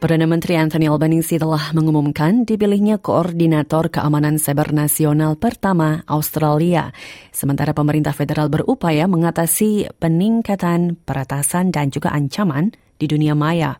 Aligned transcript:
Perdana 0.00 0.24
Menteri 0.24 0.56
Anthony 0.56 0.88
Albanese 0.88 1.36
telah 1.36 1.76
mengumumkan 1.76 2.48
dipilihnya 2.48 2.96
Koordinator 3.04 3.92
Keamanan 3.92 4.40
Cyber 4.40 4.72
Nasional 4.72 5.36
pertama 5.36 6.00
Australia, 6.08 6.88
sementara 7.36 7.76
pemerintah 7.76 8.16
federal 8.16 8.48
berupaya 8.48 9.04
mengatasi 9.04 9.92
peningkatan 10.00 10.96
peretasan 11.04 11.68
dan 11.68 11.92
juga 11.92 12.16
ancaman 12.16 12.72
di 12.96 13.12
dunia 13.12 13.36
maya. 13.36 13.76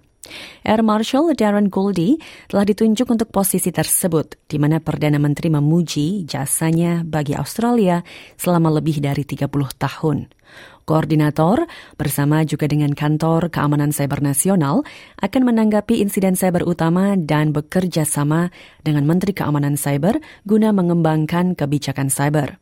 Air 0.61 0.85
Marshal 0.85 1.33
Darren 1.33 1.73
Goldie 1.73 2.21
telah 2.53 2.69
ditunjuk 2.69 3.09
untuk 3.09 3.33
posisi 3.33 3.73
tersebut, 3.73 4.45
di 4.45 4.61
mana 4.61 4.77
Perdana 4.77 5.17
Menteri 5.17 5.49
memuji 5.49 6.29
jasanya 6.29 7.01
bagi 7.01 7.33
Australia 7.33 8.05
selama 8.37 8.77
lebih 8.77 9.01
dari 9.01 9.25
30 9.25 9.49
tahun. 9.81 10.29
Koordinator 10.89 11.67
bersama 11.99 12.47
juga 12.47 12.69
dengan 12.71 12.95
Kantor 12.95 13.53
Keamanan 13.53 13.91
Cyber 13.91 14.23
Nasional 14.25 14.83
akan 15.21 15.43
menanggapi 15.45 16.01
insiden 16.01 16.39
cyber 16.39 16.65
utama 16.65 17.19
dan 17.19 17.51
bekerja 17.51 18.07
sama 18.07 18.55
dengan 18.85 19.05
Menteri 19.05 19.35
Keamanan 19.37 19.75
Cyber 19.75 20.23
guna 20.47 20.71
mengembangkan 20.71 21.59
kebijakan 21.59 22.09
cyber. 22.09 22.61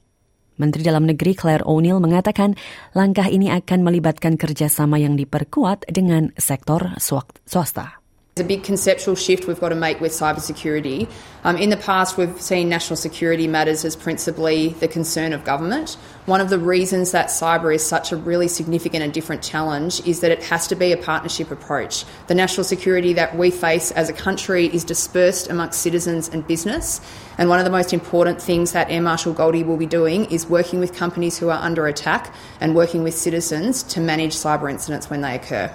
Menteri 0.58 0.82
Dalam 0.82 1.06
Negeri 1.06 1.38
Claire 1.38 1.62
O'Neill 1.62 2.02
mengatakan 2.02 2.58
langkah 2.92 3.30
ini 3.30 3.48
akan 3.54 3.86
melibatkan 3.86 4.34
kerjasama 4.34 4.98
yang 4.98 5.14
diperkuat 5.14 5.86
dengan 5.86 6.34
sektor 6.34 6.98
swasta. 6.98 8.02
A 8.40 8.44
big 8.44 8.62
conceptual 8.62 9.14
shift 9.14 9.46
we've 9.46 9.60
got 9.60 9.70
to 9.70 9.74
make 9.74 10.00
with 10.00 10.12
cybersecurity. 10.12 11.08
Um, 11.44 11.56
in 11.56 11.70
the 11.70 11.76
past, 11.76 12.16
we've 12.16 12.40
seen 12.40 12.68
national 12.68 12.96
security 12.96 13.46
matters 13.46 13.84
as 13.84 13.96
principally 13.96 14.68
the 14.68 14.88
concern 14.88 15.32
of 15.32 15.44
government. 15.44 15.96
One 16.26 16.40
of 16.40 16.50
the 16.50 16.58
reasons 16.58 17.12
that 17.12 17.28
cyber 17.28 17.74
is 17.74 17.86
such 17.86 18.12
a 18.12 18.16
really 18.16 18.48
significant 18.48 19.02
and 19.02 19.12
different 19.12 19.42
challenge 19.42 20.06
is 20.06 20.20
that 20.20 20.30
it 20.30 20.42
has 20.44 20.66
to 20.68 20.74
be 20.74 20.92
a 20.92 20.96
partnership 20.96 21.50
approach. 21.50 22.04
The 22.26 22.34
national 22.34 22.64
security 22.64 23.12
that 23.14 23.36
we 23.36 23.50
face 23.50 23.90
as 23.92 24.08
a 24.08 24.12
country 24.12 24.66
is 24.66 24.84
dispersed 24.84 25.48
amongst 25.48 25.80
citizens 25.80 26.28
and 26.28 26.46
business. 26.46 27.00
And 27.38 27.48
one 27.48 27.58
of 27.58 27.64
the 27.64 27.70
most 27.70 27.92
important 27.92 28.42
things 28.42 28.72
that 28.72 28.90
Air 28.90 29.02
Marshal 29.02 29.32
Goldie 29.32 29.62
will 29.62 29.76
be 29.76 29.86
doing 29.86 30.24
is 30.26 30.46
working 30.46 30.80
with 30.80 30.92
companies 30.94 31.38
who 31.38 31.48
are 31.50 31.62
under 31.62 31.86
attack 31.86 32.34
and 32.60 32.74
working 32.74 33.02
with 33.02 33.14
citizens 33.14 33.82
to 33.84 34.00
manage 34.00 34.34
cyber 34.34 34.70
incidents 34.70 35.08
when 35.08 35.20
they 35.20 35.34
occur. 35.34 35.72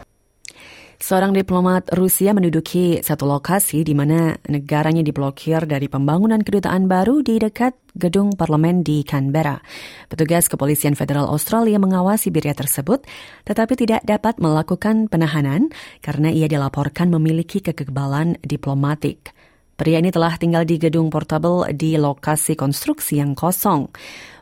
Seorang 1.03 1.35
diplomat 1.35 1.91
Rusia 1.99 2.31
menduduki 2.31 3.03
satu 3.03 3.27
lokasi 3.27 3.83
di 3.83 3.91
mana 3.91 4.39
negaranya 4.47 5.03
diblokir 5.03 5.67
dari 5.67 5.91
pembangunan 5.91 6.39
kedutaan 6.39 6.87
baru 6.87 7.19
di 7.19 7.43
dekat 7.43 7.75
gedung 7.91 8.31
parlemen 8.39 8.87
di 8.87 9.03
Canberra. 9.03 9.59
Petugas 10.07 10.47
kepolisian 10.47 10.95
federal 10.95 11.27
Australia 11.27 11.75
mengawasi 11.75 12.31
biria 12.31 12.55
tersebut, 12.55 13.03
tetapi 13.43 13.75
tidak 13.75 13.99
dapat 14.07 14.39
melakukan 14.39 15.11
penahanan 15.11 15.75
karena 15.99 16.31
ia 16.31 16.47
dilaporkan 16.47 17.11
memiliki 17.11 17.59
kekebalan 17.59 18.39
diplomatik. 18.39 19.35
Pria 19.73 19.97
ini 19.97 20.13
telah 20.13 20.37
tinggal 20.37 20.69
di 20.69 20.77
gedung 20.77 21.09
portable 21.09 21.65
di 21.73 21.97
lokasi 21.97 22.53
konstruksi 22.53 23.17
yang 23.17 23.33
kosong. 23.33 23.89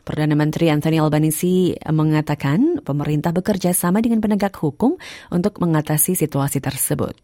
Perdana 0.04 0.36
Menteri 0.36 0.68
Anthony 0.68 1.00
Albanese 1.00 1.80
mengatakan 1.88 2.84
pemerintah 2.84 3.32
bekerja 3.32 3.72
sama 3.72 4.04
dengan 4.04 4.20
penegak 4.20 4.52
hukum 4.60 5.00
untuk 5.32 5.56
mengatasi 5.56 6.12
situasi 6.18 6.60
tersebut. 6.60 7.16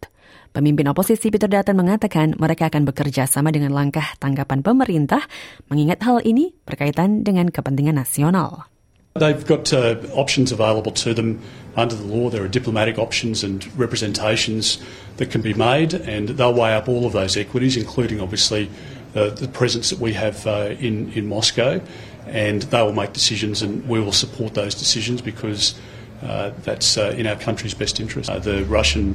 Pemimpin 0.57 0.89
oposisi 0.89 1.29
Peter 1.29 1.53
Dutton 1.53 1.77
mengatakan 1.77 2.33
mereka 2.41 2.73
akan 2.73 2.89
bekerja 2.89 3.29
sama 3.29 3.53
dengan 3.53 3.77
langkah 3.77 4.17
tanggapan 4.17 4.65
pemerintah 4.65 5.21
mengingat 5.69 6.01
hal 6.01 6.25
ini 6.25 6.57
berkaitan 6.65 7.21
dengan 7.21 7.53
kepentingan 7.53 8.01
nasional. 8.01 8.73
They've 9.19 9.47
got 9.47 9.73
uh, 9.73 9.97
options 10.13 10.53
available 10.53 10.93
to 10.93 11.15
them 11.15 11.41
under 11.77 11.95
the 11.95 12.05
law. 12.05 12.31
There 12.31 12.43
are 12.43 12.49
diplomatic 12.49 12.99
options 12.99 13.45
and 13.45 13.67
representations 13.79 14.79
that 15.19 15.31
can 15.31 15.43
be 15.43 15.55
made, 15.55 15.95
and 15.95 16.31
they'll 16.31 16.55
weigh 16.55 16.75
up 16.75 16.89
all 16.89 17.07
of 17.07 17.13
those 17.13 17.37
equities, 17.37 17.77
including 17.77 18.21
obviously 18.21 18.71
uh, 19.15 19.31
the 19.31 19.49
presence 19.49 19.91
that 19.91 19.99
we 19.99 20.13
have 20.15 20.47
uh, 20.47 20.75
in 20.79 21.13
in 21.13 21.29
Moscow. 21.29 21.81
and 22.27 22.63
they 22.63 22.83
will 22.83 22.93
make 22.93 23.13
decisions, 23.13 23.63
and 23.63 23.89
we 23.89 24.01
will 24.01 24.13
support 24.13 24.55
those 24.55 24.75
decisions 24.75 25.23
because 25.23 25.75
uh, 26.23 26.51
that's 26.63 26.99
uh, 26.99 27.15
in 27.17 27.27
our 27.27 27.37
country's 27.37 27.75
best 27.75 28.01
interest. 28.01 28.29
Uh, 28.29 28.39
the 28.39 28.65
Russian 28.65 29.15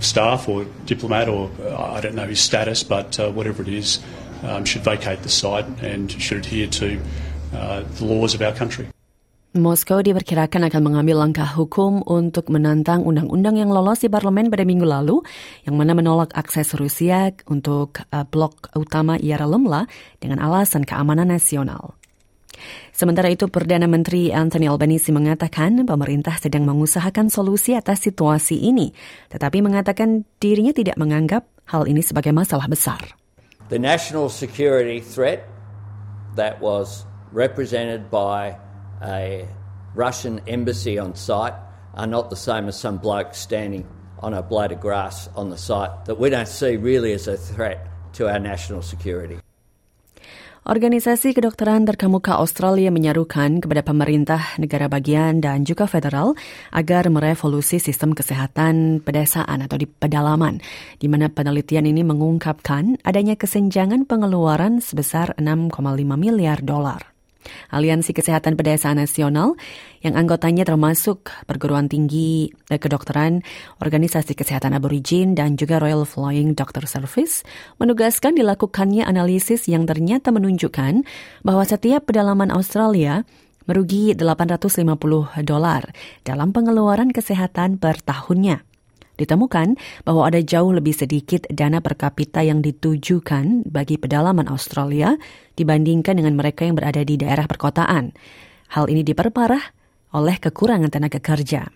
staff 0.00 0.48
or 0.48 0.64
diplomat, 0.84 1.28
or 1.28 1.50
I 1.76 2.00
don't 2.00 2.14
know 2.14 2.26
his 2.26 2.40
status, 2.40 2.82
but 2.82 3.16
whatever 3.34 3.62
it 3.62 3.68
is, 3.68 3.98
um, 4.42 4.64
should 4.64 4.82
vacate 4.82 5.22
the 5.22 5.28
site 5.28 5.64
and 5.82 6.10
should 6.10 6.38
adhere 6.38 6.66
to 6.66 7.00
the 7.52 8.04
laws 8.04 8.34
of 8.34 8.40
our 8.42 8.54
country. 8.54 8.88
Moskow 9.56 10.04
diperkirakan 10.04 10.68
akan 10.68 10.82
mengambil 10.84 11.24
langkah 11.24 11.48
hukum 11.48 12.04
untuk 12.04 12.52
menantang 12.52 13.00
undang-undang 13.00 13.56
yang 13.56 13.72
lolos 13.72 14.04
di 14.04 14.12
parlemen 14.12 14.52
pada 14.52 14.60
minggu 14.68 14.84
lalu, 14.84 15.24
yang 15.64 15.80
mana 15.80 15.96
menolak 15.96 16.36
akses 16.36 16.76
Rusia 16.76 17.32
untuk 17.48 18.04
uh, 18.12 18.28
blok 18.28 18.68
utama 18.76 19.16
Yaralumla 19.16 19.88
dengan 20.20 20.44
alasan 20.44 20.84
keamanan 20.84 21.32
nasional. 21.32 21.96
Sementara 22.92 23.32
itu, 23.32 23.48
Perdana 23.48 23.88
Menteri 23.88 24.36
Anthony 24.36 24.68
Albanese 24.68 25.16
mengatakan 25.16 25.80
pemerintah 25.88 26.36
sedang 26.36 26.68
mengusahakan 26.68 27.32
solusi 27.32 27.72
atas 27.72 28.04
situasi 28.04 28.68
ini, 28.68 28.92
tetapi 29.32 29.64
mengatakan 29.64 30.28
dirinya 30.36 30.76
tidak 30.76 31.00
menganggap 31.00 31.48
hal 31.72 31.88
ini 31.88 32.04
sebagai 32.04 32.36
masalah 32.36 32.68
besar. 32.68 33.16
The 33.72 33.80
national 33.80 34.28
security 34.28 35.00
threat 35.00 35.48
that 36.36 36.60
was 36.60 37.07
represented 37.32 38.10
by 38.10 38.56
a 39.02 39.46
Russian 39.94 40.40
embassy 40.46 40.98
on 40.98 41.14
site 41.14 41.54
are 41.94 42.06
not 42.06 42.30
the 42.30 42.36
same 42.36 42.68
as 42.68 42.78
some 42.78 42.98
bloke 42.98 43.34
standing 43.34 43.86
on 44.22 44.34
a 44.34 44.42
blade 44.42 44.72
of 44.72 44.80
grass 44.80 45.28
on 45.34 45.50
the 45.50 45.58
site 45.58 45.90
that 46.06 46.18
we 46.18 46.30
don't 46.30 46.48
see 46.48 46.76
really 46.76 47.12
as 47.12 47.28
a 47.28 47.36
threat 47.36 47.86
to 48.14 48.28
our 48.28 48.38
national 48.38 48.82
security. 48.82 49.38
Organisasi 50.68 51.32
kedokteran 51.32 51.88
terkemuka 51.88 52.36
Australia 52.36 52.92
menyerukan 52.92 53.64
kepada 53.64 53.80
pemerintah 53.80 54.52
negara 54.60 54.84
bagian 54.84 55.40
dan 55.40 55.64
juga 55.64 55.88
federal 55.88 56.36
agar 56.76 57.08
merevolusi 57.08 57.80
sistem 57.80 58.12
kesehatan 58.12 59.00
pedesaan 59.00 59.64
atau 59.64 59.80
di 59.80 59.88
pedalaman, 59.88 60.60
di 61.00 61.08
mana 61.08 61.32
penelitian 61.32 61.88
ini 61.88 62.04
mengungkapkan 62.04 63.00
adanya 63.00 63.40
kesenjangan 63.40 64.04
pengeluaran 64.04 64.84
sebesar 64.84 65.32
6,5 65.40 65.72
miliar 66.20 66.60
dolar. 66.60 67.17
Aliansi 67.72 68.14
Kesehatan 68.14 68.54
Pedesaan 68.58 68.98
Nasional 68.98 69.54
yang 70.04 70.14
anggotanya 70.14 70.62
termasuk 70.62 71.30
perguruan 71.44 71.90
tinggi 71.90 72.54
eh, 72.70 72.78
kedokteran, 72.78 73.42
organisasi 73.82 74.38
kesehatan 74.38 74.74
aborigin, 74.74 75.34
dan 75.34 75.58
juga 75.58 75.82
Royal 75.82 76.06
Flying 76.06 76.54
Doctor 76.54 76.86
Service 76.86 77.42
menugaskan 77.82 78.38
dilakukannya 78.38 79.02
analisis 79.02 79.66
yang 79.66 79.84
ternyata 79.84 80.30
menunjukkan 80.30 81.02
bahwa 81.42 81.64
setiap 81.66 82.06
pedalaman 82.06 82.54
Australia 82.54 83.26
merugi 83.68 84.16
850 84.16 85.44
dolar 85.44 85.92
dalam 86.24 86.56
pengeluaran 86.56 87.12
kesehatan 87.12 87.76
per 87.76 88.00
tahunnya. 88.00 88.64
Ditemukan 89.18 89.74
bahwa 90.06 90.30
ada 90.30 90.38
jauh 90.38 90.70
lebih 90.70 90.94
sedikit 90.94 91.42
dana 91.50 91.82
per 91.82 91.98
kapita 91.98 92.46
yang 92.46 92.62
ditujukan 92.62 93.66
bagi 93.66 93.98
pedalaman 93.98 94.46
Australia 94.46 95.18
dibandingkan 95.58 96.22
dengan 96.22 96.38
mereka 96.38 96.62
yang 96.62 96.78
berada 96.78 97.02
di 97.02 97.18
daerah 97.18 97.50
perkotaan. 97.50 98.14
Hal 98.70 98.86
ini 98.86 99.02
diperparah 99.02 99.74
oleh 100.14 100.38
kekurangan 100.38 100.94
tenaga 100.94 101.18
kerja. 101.18 101.66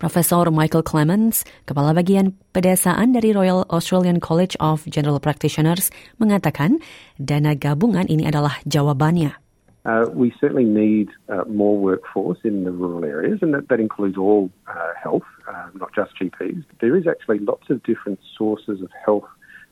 Profesor 0.00 0.48
Michael 0.48 0.80
Clemens, 0.80 1.44
Kepala 1.68 1.92
Bagian 1.92 2.32
Pedesaan 2.56 3.12
dari 3.12 3.36
Royal 3.36 3.68
Australian 3.68 4.16
College 4.16 4.56
of 4.56 4.88
General 4.88 5.20
Practitioners, 5.20 5.92
mengatakan 6.16 6.80
dana 7.20 7.52
gabungan 7.52 8.08
ini 8.08 8.24
adalah 8.24 8.64
jawabannya. 8.64 9.36
Uh, 9.84 10.06
we 10.12 10.32
certainly 10.40 10.64
need 10.64 11.08
uh, 11.30 11.44
more 11.48 11.78
workforce 11.78 12.38
in 12.44 12.64
the 12.64 12.70
rural 12.70 13.04
areas, 13.04 13.38
and 13.40 13.54
that, 13.54 13.68
that 13.68 13.80
includes 13.80 14.18
all 14.18 14.50
uh, 14.66 14.92
health, 15.02 15.22
uh, 15.48 15.70
not 15.74 15.94
just 15.94 16.10
GPs. 16.20 16.64
There 16.80 16.96
is 16.96 17.06
actually 17.06 17.38
lots 17.38 17.70
of 17.70 17.82
different 17.82 18.20
sources 18.36 18.82
of 18.82 18.90
health 19.04 19.24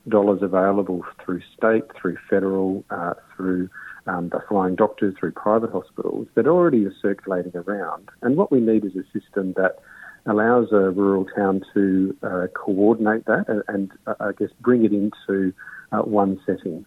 dollars 0.09 0.41
available 0.43 1.05
through 1.23 1.43
state, 1.55 1.85
through 1.95 2.17
federal, 2.31 2.85
uh, 2.89 3.15
through 3.37 3.69
um, 4.07 4.31
the 4.31 4.41
flying 4.49 4.77
doctors, 4.77 5.15
through 5.21 5.33
private 5.33 5.71
hospitals 5.71 6.27
that 6.35 6.47
already 6.47 6.87
are 6.87 6.95
circulating 7.03 7.55
around. 7.55 8.09
And 8.23 8.37
what 8.37 8.51
we 8.51 8.61
need 8.61 8.87
is 8.87 8.93
a 8.97 9.05
system 9.19 9.53
that 9.59 9.79
allows 10.25 10.73
a 10.73 10.91
rural 10.91 11.27
town 11.37 11.63
to 11.75 12.17
uh, 12.23 12.47
coordinate 12.55 13.27
that 13.27 13.45
and, 13.49 13.63
and 13.69 13.91
I 14.21 14.33
guess, 14.33 14.51
bring 14.61 14.87
it 14.87 14.93
into 14.93 15.53
one 15.91 16.41
setting. 16.47 16.87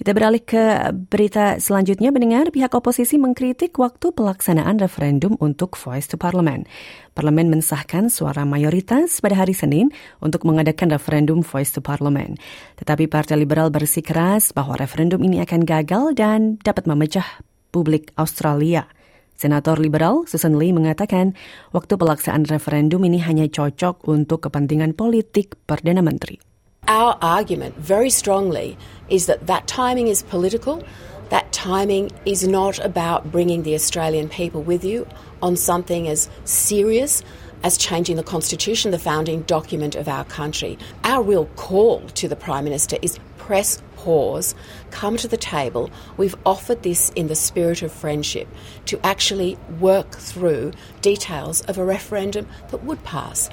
Kita 0.00 0.16
beralih 0.16 0.40
ke 0.40 0.96
berita 1.12 1.60
selanjutnya. 1.60 2.08
Mendengar 2.08 2.48
pihak 2.48 2.72
oposisi 2.72 3.20
mengkritik 3.20 3.76
waktu 3.76 4.16
pelaksanaan 4.16 4.80
referendum 4.80 5.36
untuk 5.44 5.76
Voice 5.76 6.08
to 6.08 6.16
Parliament. 6.16 6.64
Parlemen 7.12 7.52
mensahkan 7.52 8.08
suara 8.08 8.48
mayoritas 8.48 9.20
pada 9.20 9.36
hari 9.36 9.52
Senin 9.52 9.92
untuk 10.24 10.48
mengadakan 10.48 10.96
referendum 10.96 11.44
Voice 11.44 11.76
to 11.76 11.84
Parliament. 11.84 12.40
Tetapi 12.80 13.12
Partai 13.12 13.44
Liberal 13.44 13.68
bersikeras 13.68 14.56
bahwa 14.56 14.80
referendum 14.80 15.20
ini 15.20 15.44
akan 15.44 15.68
gagal 15.68 16.16
dan 16.16 16.56
dapat 16.64 16.88
memecah 16.88 17.44
publik 17.68 18.08
Australia. 18.16 18.88
Senator 19.36 19.76
Liberal 19.76 20.24
Susan 20.24 20.56
Lee 20.56 20.72
mengatakan 20.72 21.36
waktu 21.76 22.00
pelaksanaan 22.00 22.48
referendum 22.48 23.04
ini 23.04 23.20
hanya 23.20 23.44
cocok 23.52 24.08
untuk 24.08 24.48
kepentingan 24.48 24.96
politik 24.96 25.60
Perdana 25.68 26.00
Menteri. 26.00 26.49
Our 26.90 27.16
argument 27.22 27.76
very 27.76 28.10
strongly 28.10 28.76
is 29.08 29.26
that 29.26 29.46
that 29.46 29.68
timing 29.68 30.08
is 30.08 30.24
political. 30.24 30.82
That 31.28 31.52
timing 31.52 32.10
is 32.26 32.48
not 32.48 32.84
about 32.84 33.30
bringing 33.30 33.62
the 33.62 33.76
Australian 33.76 34.28
people 34.28 34.60
with 34.60 34.82
you 34.82 35.06
on 35.40 35.54
something 35.54 36.08
as 36.08 36.28
serious 36.44 37.22
as 37.62 37.78
changing 37.78 38.16
the 38.16 38.24
Constitution, 38.24 38.90
the 38.90 38.98
founding 38.98 39.42
document 39.42 39.94
of 39.94 40.08
our 40.08 40.24
country. 40.24 40.76
Our 41.04 41.22
real 41.22 41.46
call 41.54 42.00
to 42.14 42.26
the 42.26 42.34
Prime 42.34 42.64
Minister 42.64 42.96
is 43.00 43.20
press 43.38 43.80
pause, 43.94 44.56
come 44.90 45.16
to 45.18 45.28
the 45.28 45.36
table. 45.36 45.90
We've 46.16 46.34
offered 46.44 46.82
this 46.82 47.10
in 47.10 47.28
the 47.28 47.36
spirit 47.36 47.82
of 47.82 47.92
friendship 47.92 48.48
to 48.86 48.98
actually 49.06 49.56
work 49.78 50.10
through 50.16 50.72
details 51.02 51.60
of 51.66 51.78
a 51.78 51.84
referendum 51.84 52.48
that 52.72 52.82
would 52.82 53.04
pass. 53.04 53.48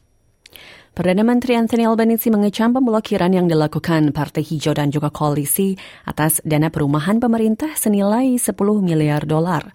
Perdana 0.98 1.22
Menteri 1.22 1.54
Anthony 1.54 1.86
Albanese 1.86 2.34
mengecam 2.34 2.74
pemblokiran 2.74 3.30
yang 3.30 3.46
dilakukan 3.46 4.10
Partai 4.18 4.42
Hijau 4.42 4.74
dan 4.74 4.90
juga 4.90 5.14
koalisi 5.14 5.78
atas 6.10 6.42
dana 6.42 6.74
perumahan 6.74 7.22
pemerintah 7.22 7.78
senilai 7.78 8.42
10 8.42 8.58
miliar 8.82 9.22
dolar. 9.30 9.70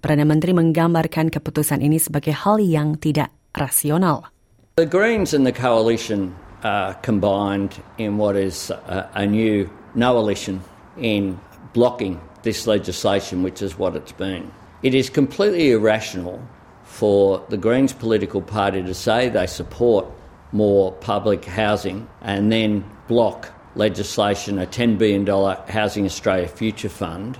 Perdana 0.00 0.24
Menteri 0.24 0.56
menggambarkan 0.56 1.28
keputusan 1.28 1.84
ini 1.84 2.00
sebagai 2.00 2.32
hal 2.32 2.56
yang 2.56 2.96
tidak 2.96 3.28
rasional. 3.52 4.32
The 4.80 4.88
Greens 4.88 5.36
and 5.36 5.44
the 5.44 5.52
coalition 5.52 6.32
are 6.64 6.96
combined 7.04 7.76
in 8.00 8.16
what 8.16 8.32
is 8.32 8.72
a, 8.72 9.12
a 9.12 9.28
new 9.28 9.68
coalition 9.92 10.64
in 10.96 11.36
blocking 11.76 12.16
this 12.48 12.64
legislation, 12.64 13.44
which 13.44 13.60
is 13.60 13.76
what 13.76 13.92
it's 13.92 14.16
been. 14.16 14.48
It 14.80 14.96
is 14.96 15.12
completely 15.12 15.76
irrational 15.76 16.40
for 16.88 17.44
the 17.52 17.60
Greens 17.60 17.92
political 17.92 18.40
party 18.40 18.80
to 18.80 18.96
say 18.96 19.28
they 19.28 19.44
support 19.44 20.08
more 20.52 20.92
public 20.92 21.44
housing 21.44 22.08
and 22.20 22.52
then 22.52 22.84
block 23.08 23.52
legislation, 23.74 24.58
a 24.58 24.66
$10 24.66 24.98
billion 24.98 25.26
Housing 25.68 26.04
Australia 26.04 26.48
Future 26.48 26.88
Fund, 26.88 27.38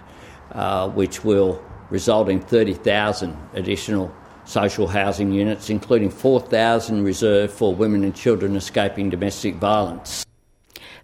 uh, 0.53 0.89
which 0.89 1.25
will 1.25 1.63
result 1.91 2.29
in 2.29 2.41
30,000 2.41 3.37
additional 3.53 4.11
social 4.45 4.89
housing 4.89 5.31
units, 5.31 5.71
including 5.71 6.11
4,000 6.11 7.05
reserved 7.05 7.53
for 7.53 7.75
women 7.75 8.03
and 8.03 8.15
children 8.15 8.57
escaping 8.57 9.11
domestic 9.11 9.57
violence. 9.57 10.25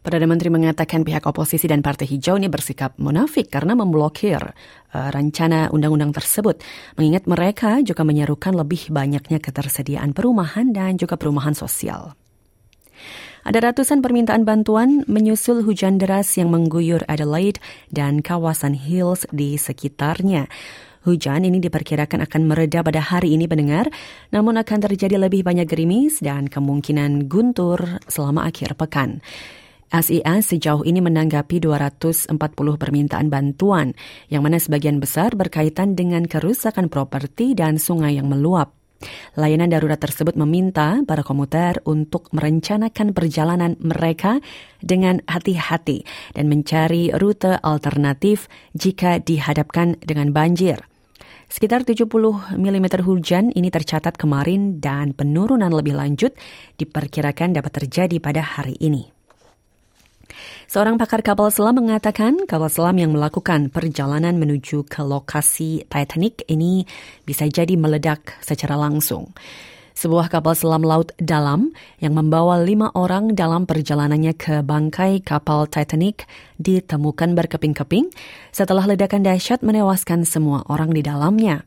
Perdana 0.08 0.24
Menteri 0.24 0.48
mengatakan 0.48 1.04
pihak 1.04 1.28
oposisi 1.28 1.68
dan 1.68 1.84
Partai 1.84 2.08
Hijau 2.08 2.40
ini 2.40 2.48
bersikap 2.48 2.96
munafik 2.96 3.52
karena 3.52 3.76
memblokir 3.76 4.40
uh, 4.40 5.08
rencana 5.12 5.68
undang-undang 5.68 6.16
tersebut. 6.16 6.64
Mengingat 6.96 7.28
mereka 7.28 7.84
juga 7.84 8.08
menyerukan 8.08 8.56
lebih 8.56 8.88
banyaknya 8.88 9.36
ketersediaan 9.36 10.16
perumahan 10.16 10.72
dan 10.72 10.96
juga 10.96 11.20
perumahan 11.20 11.52
sosial. 11.52 12.16
Ada 13.44 13.68
ratusan 13.68 14.00
permintaan 14.00 14.48
bantuan 14.48 15.04
menyusul 15.04 15.60
hujan 15.60 16.00
deras 16.00 16.32
yang 16.40 16.48
mengguyur 16.48 17.04
Adelaide 17.04 17.60
dan 17.92 18.24
kawasan 18.24 18.80
Hills 18.80 19.28
di 19.28 19.60
sekitarnya. 19.60 20.48
Hujan 21.04 21.44
ini 21.44 21.60
diperkirakan 21.60 22.24
akan 22.24 22.48
mereda 22.48 22.80
pada 22.80 23.04
hari 23.04 23.36
ini 23.36 23.44
pendengar, 23.44 23.92
namun 24.32 24.56
akan 24.56 24.88
terjadi 24.88 25.20
lebih 25.20 25.44
banyak 25.44 25.68
gerimis 25.68 26.24
dan 26.24 26.48
kemungkinan 26.48 27.28
guntur 27.28 28.00
selama 28.08 28.48
akhir 28.48 28.72
pekan. 28.72 29.20
SIA 29.88 30.44
sejauh 30.44 30.84
ini 30.84 31.00
menanggapi 31.00 31.64
240 31.64 32.28
permintaan 32.76 33.32
bantuan, 33.32 33.96
yang 34.28 34.44
mana 34.44 34.60
sebagian 34.60 35.00
besar 35.00 35.32
berkaitan 35.32 35.96
dengan 35.96 36.28
kerusakan 36.28 36.92
properti 36.92 37.56
dan 37.56 37.80
sungai 37.80 38.20
yang 38.20 38.28
meluap. 38.28 38.76
Layanan 39.38 39.70
darurat 39.70 40.02
tersebut 40.02 40.34
meminta 40.34 40.98
para 41.06 41.22
komuter 41.22 41.78
untuk 41.86 42.26
merencanakan 42.34 43.14
perjalanan 43.14 43.78
mereka 43.78 44.42
dengan 44.82 45.22
hati-hati 45.30 46.02
dan 46.34 46.50
mencari 46.50 47.14
rute 47.14 47.62
alternatif 47.62 48.50
jika 48.74 49.22
dihadapkan 49.22 49.94
dengan 50.02 50.34
banjir. 50.34 50.82
Sekitar 51.48 51.86
70 51.86 52.04
mm 52.60 52.86
hujan 53.08 53.54
ini 53.56 53.72
tercatat 53.72 54.20
kemarin 54.20 54.84
dan 54.84 55.16
penurunan 55.16 55.72
lebih 55.72 55.96
lanjut 55.96 56.36
diperkirakan 56.76 57.56
dapat 57.56 57.72
terjadi 57.72 58.20
pada 58.20 58.44
hari 58.44 58.76
ini. 58.82 59.17
Seorang 60.68 61.00
pakar 61.00 61.24
kapal 61.24 61.48
selam 61.48 61.80
mengatakan 61.80 62.44
kapal 62.44 62.68
selam 62.68 63.00
yang 63.00 63.16
melakukan 63.16 63.72
perjalanan 63.72 64.36
menuju 64.36 64.84
ke 64.84 65.00
lokasi 65.00 65.88
Titanic 65.88 66.44
ini 66.44 66.84
bisa 67.24 67.48
jadi 67.48 67.72
meledak 67.72 68.36
secara 68.44 68.76
langsung. 68.76 69.32
Sebuah 69.96 70.28
kapal 70.28 70.52
selam 70.52 70.84
laut 70.84 71.16
dalam 71.16 71.72
yang 72.04 72.12
membawa 72.12 72.60
lima 72.60 72.92
orang 72.92 73.32
dalam 73.32 73.64
perjalanannya 73.64 74.36
ke 74.36 74.60
bangkai 74.60 75.24
kapal 75.24 75.72
Titanic 75.72 76.28
ditemukan 76.60 77.32
berkeping-keping 77.32 78.12
setelah 78.52 78.84
ledakan 78.84 79.24
dahsyat 79.24 79.64
menewaskan 79.64 80.28
semua 80.28 80.68
orang 80.68 80.92
di 80.92 81.00
dalamnya. 81.00 81.64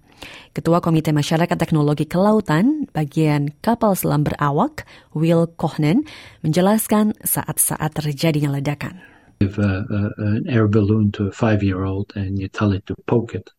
Ketua 0.56 0.82
Komite 0.84 1.14
Masyarakat 1.16 1.58
Teknologi 1.58 2.06
Kelautan 2.06 2.90
bagian 2.92 3.54
kapal 3.64 3.96
selam 3.96 4.24
berawak, 4.24 4.86
Will 5.14 5.48
Kohnen, 5.60 6.08
menjelaskan 6.42 7.18
saat-saat 7.24 7.94
terjadinya 7.96 8.56
ledakan. 8.58 9.00
If 9.42 9.58
uh, 9.58 9.82
uh, 9.90 10.12
an 10.22 10.46
air 10.46 10.70
balloon 10.70 11.10
to 11.18 11.28
a 11.28 11.34
five-year-old 11.34 12.14
and 12.14 12.38
you 12.38 12.46
tell 12.46 12.72
it 12.72 12.86
to 12.86 12.96
poke 13.10 13.34
it, 13.34 13.50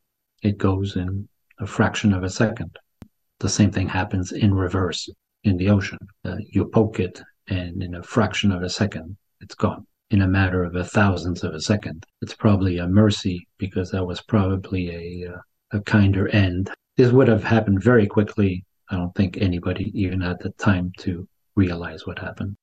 it 0.42 0.58
goes 0.58 0.94
in 0.94 1.26
a 1.58 1.66
fraction 1.66 2.14
of 2.14 2.22
a 2.22 2.30
second. 2.30 2.78
The 3.40 3.50
same 3.50 3.70
thing 3.70 3.88
happens 3.88 4.30
in 4.30 4.54
reverse 4.54 5.10
in 5.44 5.56
the 5.56 5.70
ocean. 5.70 5.98
Uh, 6.24 6.36
you 6.50 6.66
poke 6.66 7.00
it, 7.00 7.22
and 7.48 7.82
in 7.82 7.94
a 7.94 8.02
fraction 8.02 8.52
of 8.52 8.62
a 8.62 8.70
second, 8.70 9.16
it's 9.40 9.54
gone. 9.54 9.86
In 10.10 10.22
a 10.22 10.28
matter 10.28 10.62
of 10.62 10.76
a 10.76 10.84
thousandth 10.84 11.42
of 11.42 11.54
a 11.54 11.60
second, 11.60 12.04
it's 12.20 12.34
probably 12.34 12.78
a 12.78 12.86
mercy 12.86 13.48
because 13.58 13.90
that 13.90 14.04
was 14.04 14.20
probably 14.20 14.90
a 14.90 15.32
uh, 15.32 15.38
a 15.72 15.80
kinder 15.80 16.28
end. 16.28 16.70
This 16.96 17.12
would 17.12 17.28
have 17.28 17.42
happened 17.42 17.82
very 17.82 18.06
quickly. 18.06 18.64
I 18.90 18.96
don't 18.96 19.14
think 19.14 19.38
anybody 19.40 19.90
even 19.96 20.20
had 20.20 20.38
the 20.40 20.50
time 20.60 20.92
to 20.98 21.26
realize 21.56 22.06
what 22.06 22.18
happened. 22.18 22.56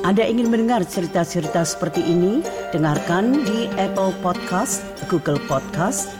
Anda 0.00 0.26
ingin 0.26 0.50
mendengar 0.50 0.82
cerita-cerita 0.84 1.62
seperti 1.62 2.02
ini? 2.02 2.42
Dengarkan 2.74 3.46
di 3.46 3.70
Apple 3.78 4.10
Podcast, 4.20 4.82
Google 5.06 5.38
Podcast, 5.46 6.19